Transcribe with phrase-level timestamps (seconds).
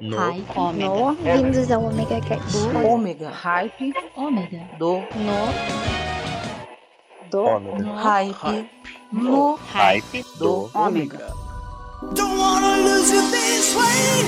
[0.00, 0.16] No.
[0.16, 0.46] Hype.
[0.54, 0.88] Ômega.
[0.88, 2.56] No, vindos ao Omega Cast.
[2.84, 3.30] Ômega.
[3.30, 3.92] Hype.
[4.16, 4.60] Ômega.
[4.78, 5.02] Do.
[5.16, 5.48] No.
[7.30, 7.94] Do Ômega.
[7.96, 8.70] Hype.
[9.12, 9.58] No.
[9.74, 10.70] Hype Do.
[10.74, 11.32] Ômega.
[12.14, 14.22] Don't wanna lose you this way.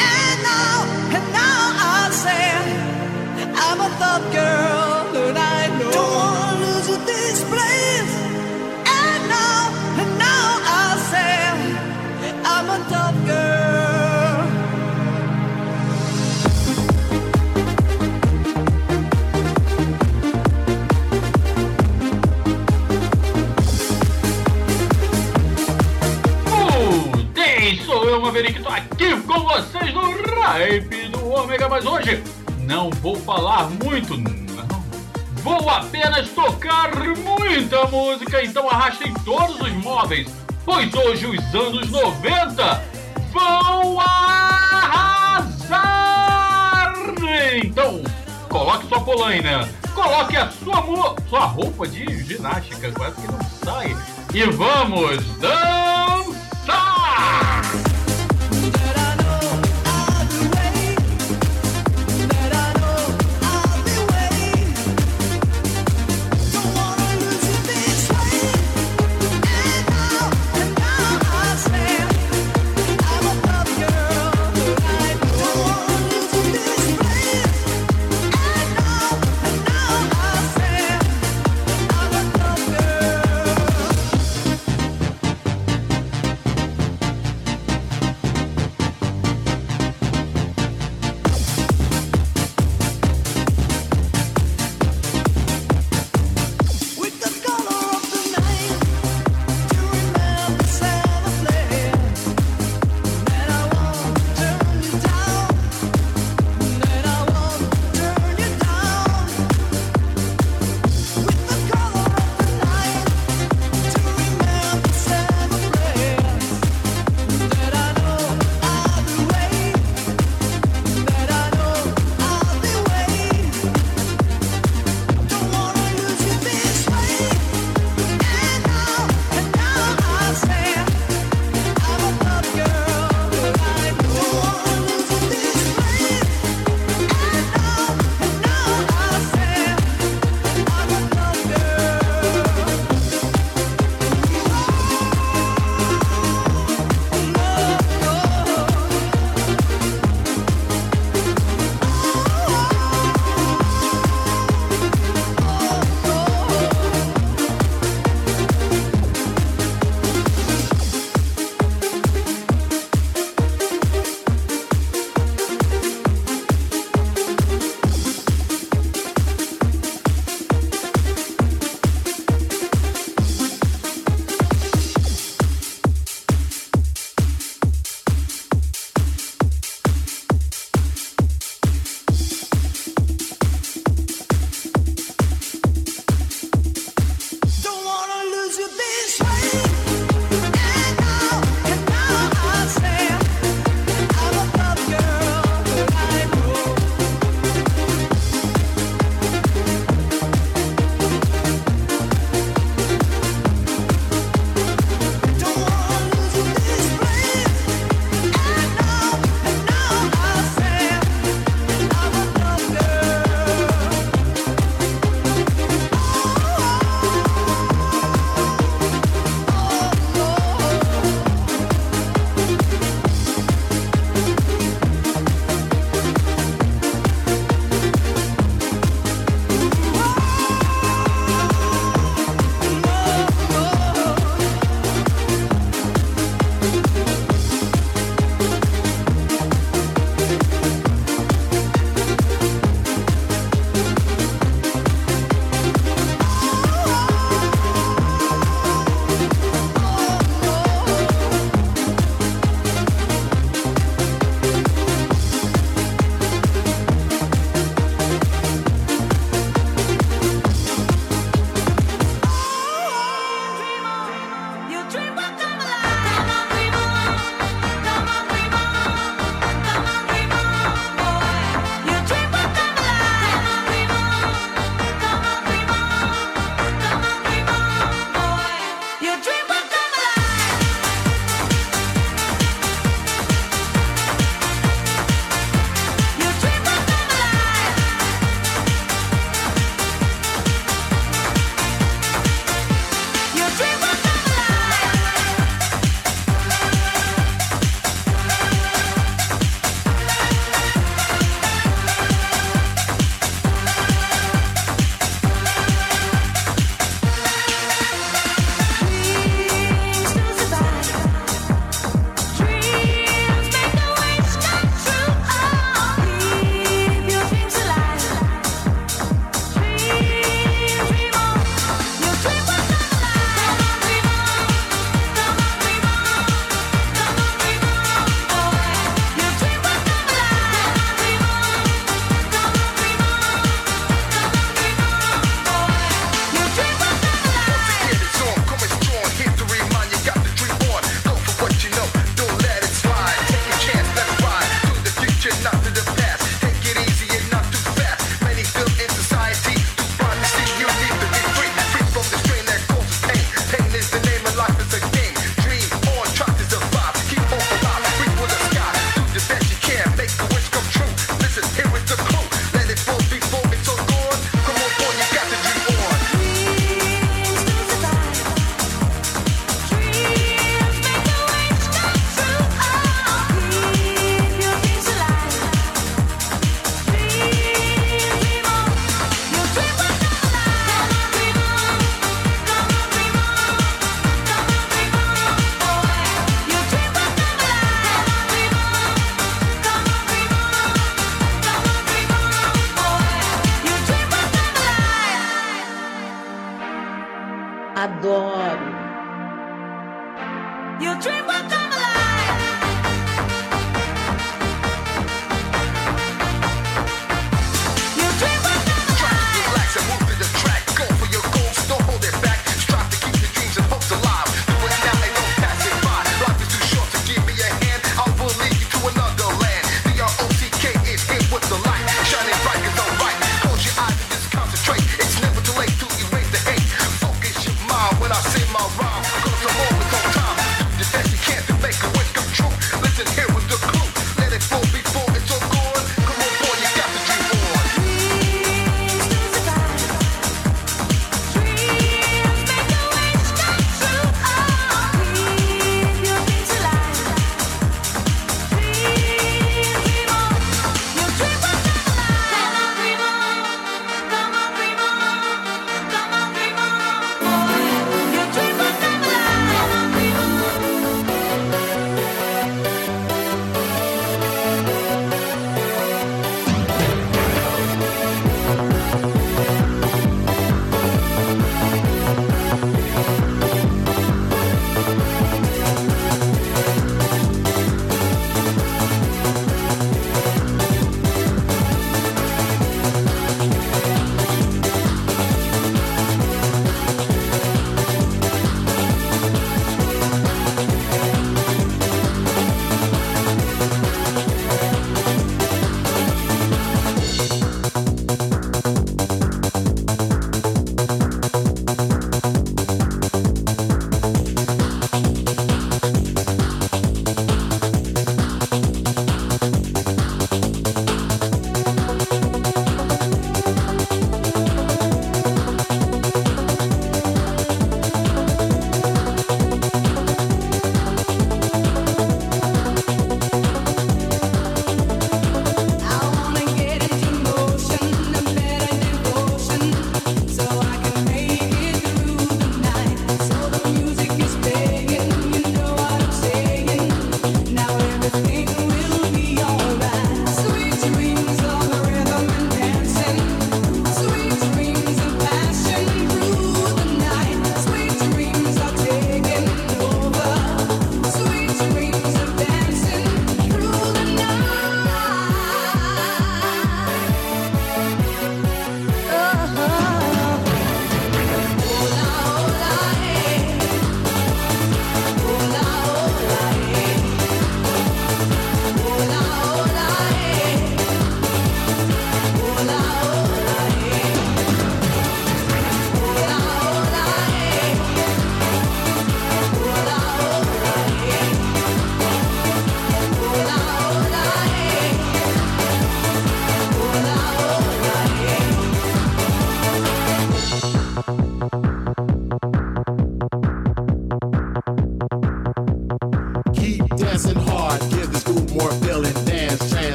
[0.00, 2.56] And now, and now I say,
[3.54, 4.87] I'm a tough girl,
[28.38, 32.22] Maverick, tô aqui com vocês no Hype do Ômega, mas hoje
[32.60, 34.68] não vou falar muito, não.
[35.42, 40.28] Vou apenas tocar muita música, então arrastem todos os móveis,
[40.64, 42.84] pois hoje os anos 90
[43.32, 45.34] vão arrasar!
[47.56, 48.00] Então,
[48.48, 53.96] coloque sua polaina, coloque a sua, sua roupa de ginástica, quase que não sai,
[54.32, 56.38] e vamos dançar!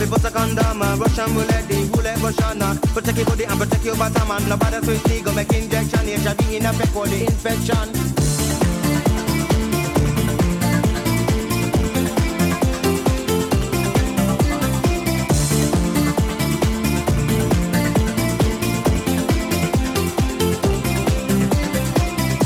[0.00, 0.18] Remember.
[0.18, 0.96] People on them, uh.
[0.96, 2.62] Russian roulette, the roulette Russian.
[2.62, 2.74] Uh.
[2.94, 4.48] Protect your body and protect your bottom, man.
[4.48, 7.88] Nobody switch legal, make injection, HIV in effect for the infection.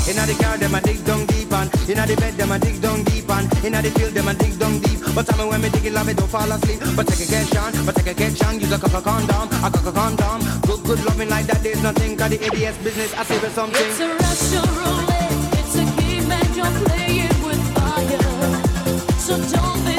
[0.09, 2.81] Inna the car, them a dig down deep and Inna the bed, them a dig
[2.81, 3.03] down
[3.39, 4.99] and Inna the field, them a dig down deep.
[5.15, 6.79] But tell me when me dig it, love me don't fall asleep.
[6.95, 9.47] But take a catch on, but take a catch on Use a cock a condom,
[9.63, 10.39] a cock a condom.
[10.67, 13.81] Good, good loving like that, there's nothing Cause the ADS business, I say with something.
[13.81, 15.59] It's a Russian roulette.
[15.59, 18.27] It's a game and you're playing with fire.
[19.25, 19.98] So don't be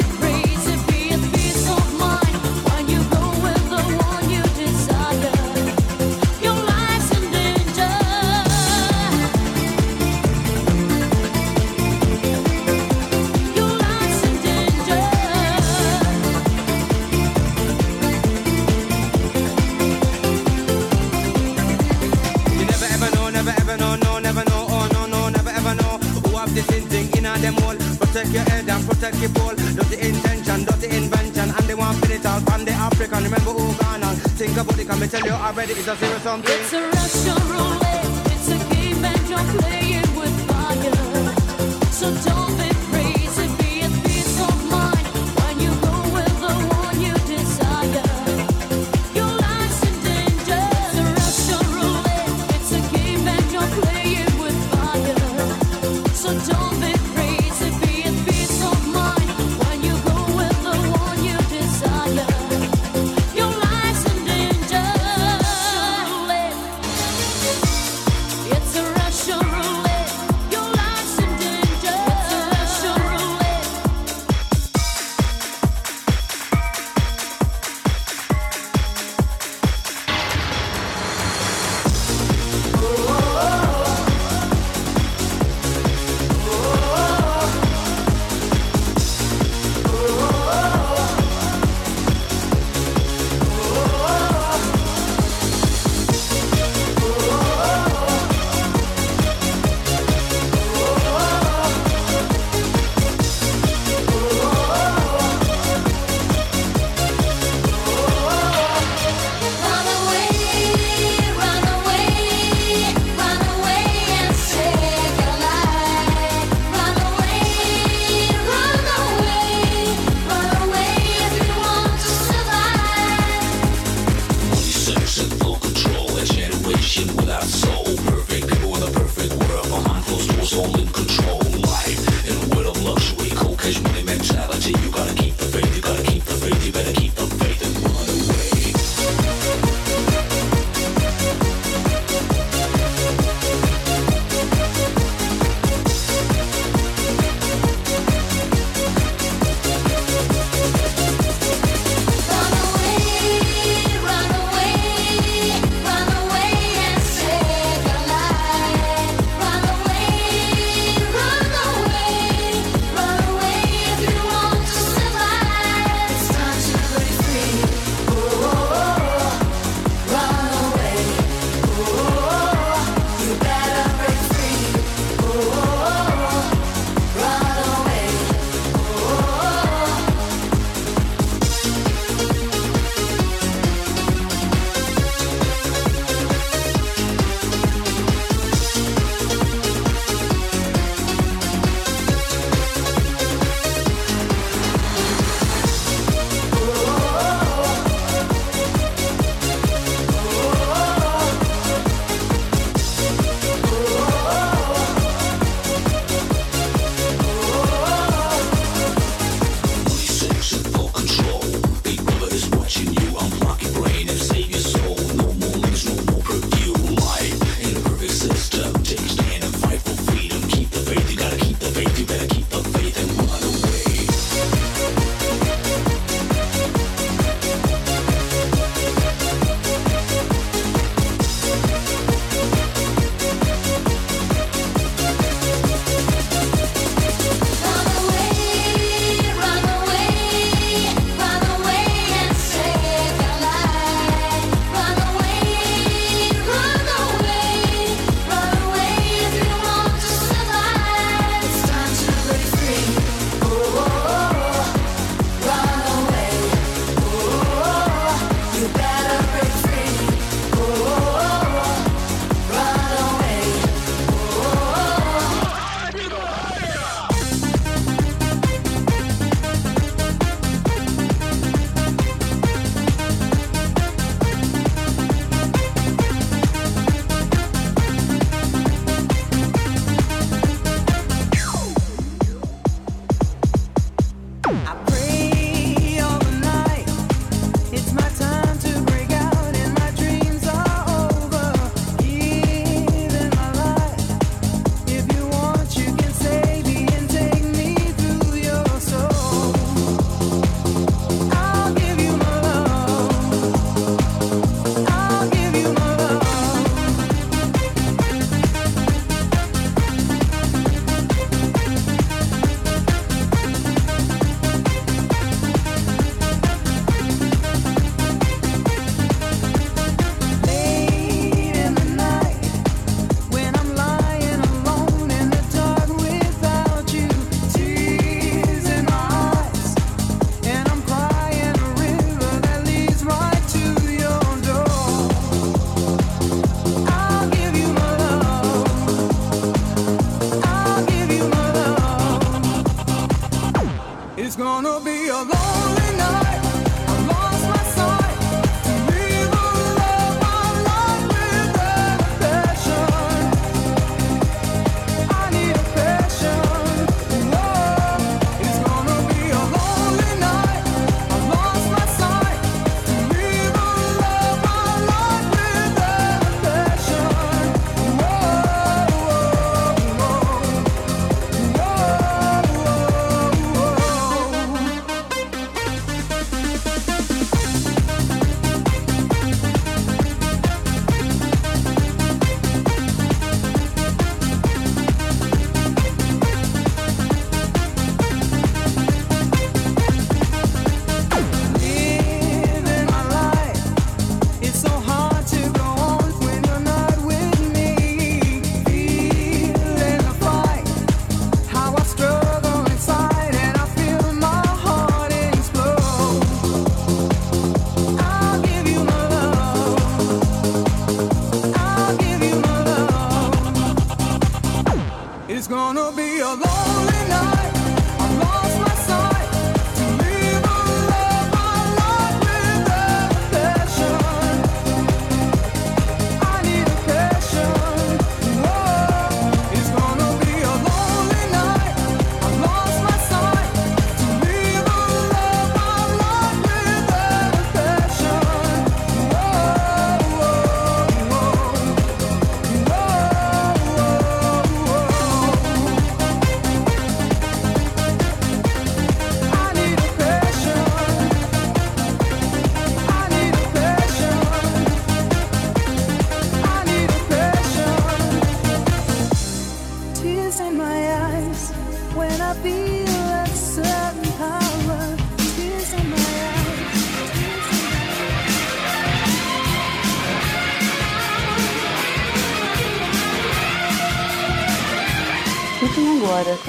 [29.27, 31.49] ball Dirty intention, dirty invention.
[31.49, 33.23] And they want finish all from the African.
[33.23, 34.01] Remember gone
[34.39, 36.51] Think about it, can me tell you already It's a serious something.
[36.51, 38.31] It's a Russian roulette.
[38.33, 40.10] It's a game and you're playing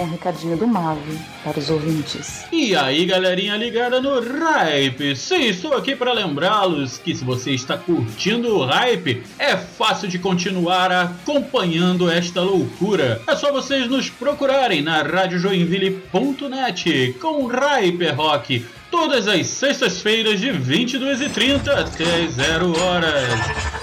[0.03, 2.45] o recadinho do Mave para os ouvintes.
[2.53, 5.17] E aí, galerinha ligada no Hype?
[5.17, 10.19] Sim, estou aqui para lembrá-los que se você está curtindo o Hype, é fácil de
[10.19, 13.21] continuar acompanhando esta loucura.
[13.27, 18.67] É só vocês nos procurarem na radiojoinville.net com Hype Rock.
[18.91, 23.82] Todas as sextas-feiras de 22h30 até 0 horas.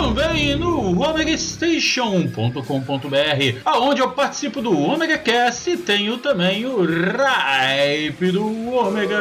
[0.00, 8.72] Também no omegastation.com.br, aonde eu participo do Omega Cast e tenho também o Hype do
[8.72, 9.18] Ômega.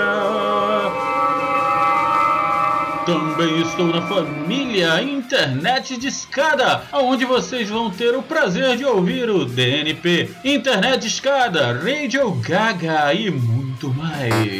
[3.05, 9.29] Também estou na família Internet de Escada, onde vocês vão ter o prazer de ouvir
[9.29, 14.55] o DNP, Internet de Escada, Radio Gaga e muito mais.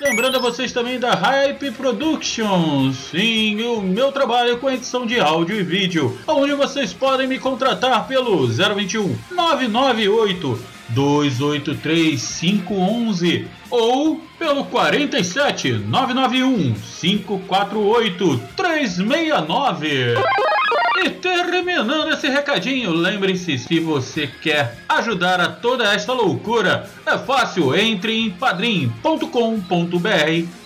[0.00, 5.60] Lembrando a vocês também da Hype Productions, sim, o meu trabalho com edição de áudio
[5.60, 10.58] e vídeo, onde vocês podem me contratar pelo 021 998
[10.88, 20.14] 283 511 ou pelo 47 991 548 369.
[21.02, 27.74] E terminando esse recadinho, lembre-se, se você quer ajudar a toda esta loucura, é fácil,
[27.74, 29.24] entre em padrim.com.br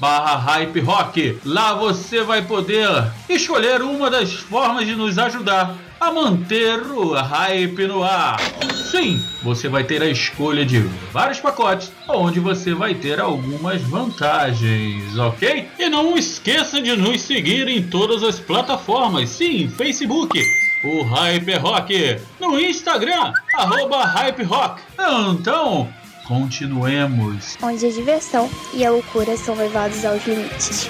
[0.00, 1.38] barra hype rock.
[1.44, 2.88] Lá você vai poder
[3.28, 8.38] escolher uma das formas de nos ajudar a manter o hype no ar.
[8.90, 10.80] Sim, você vai ter a escolha de
[11.12, 15.68] vários pacotes, onde você vai ter algumas vantagens, ok?
[15.78, 20.40] E não esqueça de nos seguir em todas as plataformas, sim, Facebook,
[20.84, 24.82] o Hype Rock, no Instagram, arroba Hype Rock.
[25.30, 25.88] Então,
[26.26, 27.56] continuemos.
[27.62, 30.88] Onde a diversão e a loucura são levados aos limites.